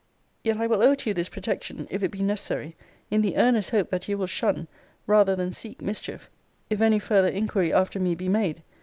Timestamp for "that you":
3.91-4.17